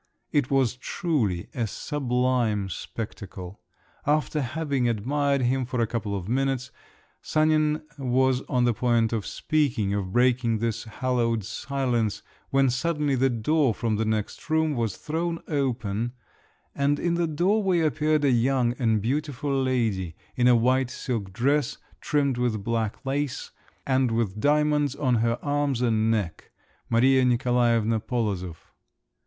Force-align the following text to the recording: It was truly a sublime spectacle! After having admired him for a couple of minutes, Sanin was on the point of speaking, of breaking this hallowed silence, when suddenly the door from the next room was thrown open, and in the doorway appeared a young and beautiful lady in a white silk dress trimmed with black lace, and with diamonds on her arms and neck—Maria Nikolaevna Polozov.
It 0.31 0.49
was 0.49 0.77
truly 0.77 1.47
a 1.53 1.67
sublime 1.67 2.69
spectacle! 2.69 3.61
After 4.07 4.41
having 4.41 4.89
admired 4.89 5.41
him 5.41 5.63
for 5.63 5.79
a 5.79 5.85
couple 5.85 6.15
of 6.15 6.27
minutes, 6.27 6.71
Sanin 7.21 7.83
was 7.99 8.41
on 8.49 8.63
the 8.65 8.73
point 8.73 9.13
of 9.13 9.27
speaking, 9.27 9.93
of 9.93 10.11
breaking 10.13 10.57
this 10.57 10.85
hallowed 10.85 11.43
silence, 11.43 12.23
when 12.49 12.71
suddenly 12.71 13.13
the 13.13 13.29
door 13.29 13.75
from 13.75 13.97
the 13.97 14.03
next 14.03 14.49
room 14.49 14.73
was 14.75 14.97
thrown 14.97 15.37
open, 15.47 16.13
and 16.73 16.97
in 16.97 17.13
the 17.13 17.27
doorway 17.27 17.81
appeared 17.81 18.25
a 18.25 18.31
young 18.31 18.73
and 18.79 19.03
beautiful 19.03 19.55
lady 19.55 20.15
in 20.35 20.47
a 20.47 20.55
white 20.55 20.89
silk 20.89 21.31
dress 21.31 21.77
trimmed 21.99 22.39
with 22.39 22.63
black 22.63 23.05
lace, 23.05 23.51
and 23.85 24.09
with 24.09 24.39
diamonds 24.39 24.95
on 24.95 25.17
her 25.17 25.37
arms 25.43 25.79
and 25.79 26.09
neck—Maria 26.09 27.23
Nikolaevna 27.23 27.99
Polozov. 27.99 28.71